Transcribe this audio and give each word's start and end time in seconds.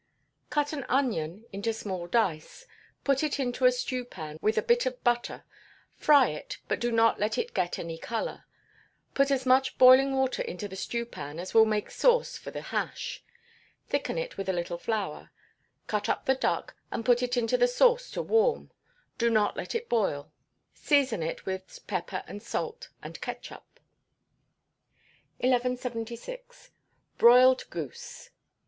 Cut 0.49 0.73
an 0.73 0.83
onion, 0.89 1.45
into 1.53 1.71
small 1.73 2.07
dice: 2.07 2.65
put 3.03 3.21
it 3.23 3.39
into 3.39 3.65
a 3.65 3.71
stewpan 3.71 4.39
with 4.41 4.57
a 4.57 4.63
bit 4.63 4.87
of 4.87 5.03
butter; 5.03 5.43
fry 5.95 6.29
it, 6.29 6.57
but 6.67 6.79
do 6.79 6.91
not 6.91 7.19
let 7.19 7.37
it 7.37 7.53
get 7.53 7.77
any 7.77 7.99
colour; 7.99 8.45
put 9.13 9.29
as 9.29 9.45
much 9.45 9.77
boiling 9.77 10.15
water 10.15 10.41
into 10.41 10.67
the 10.67 10.75
stewpan 10.75 11.37
as 11.37 11.53
will 11.53 11.65
make 11.65 11.91
sauce 11.91 12.35
for 12.35 12.49
the 12.49 12.63
hash; 12.73 13.23
thicken 13.89 14.17
it 14.17 14.37
with 14.37 14.49
a 14.49 14.53
little 14.53 14.79
flour; 14.79 15.29
cut 15.85 16.09
up 16.09 16.25
the 16.25 16.33
duck, 16.33 16.73
and 16.89 17.05
put 17.05 17.21
it 17.21 17.37
into 17.37 17.55
the 17.55 17.67
sauce 17.67 18.09
to 18.09 18.23
warm; 18.23 18.71
do 19.19 19.29
not 19.29 19.55
let 19.55 19.75
it 19.75 19.87
boil; 19.87 20.31
season 20.73 21.21
it 21.21 21.45
with 21.45 21.79
pepper 21.85 22.23
and 22.27 22.41
salt 22.41 22.89
and 23.03 23.21
ketchup. 23.21 23.79
1176. 25.37 26.71
Broiled 27.19 27.65
Goose. 27.69 28.31